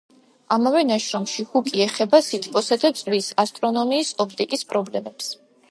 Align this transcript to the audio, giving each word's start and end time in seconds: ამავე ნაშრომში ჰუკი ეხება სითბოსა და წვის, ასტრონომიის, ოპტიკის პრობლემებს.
ამავე 0.55 0.79
ნაშრომში 0.91 1.45
ჰუკი 1.51 1.83
ეხება 1.85 2.23
სითბოსა 2.29 2.79
და 2.85 2.93
წვის, 3.01 3.29
ასტრონომიის, 3.45 4.15
ოპტიკის 4.27 4.69
პრობლემებს. 4.73 5.33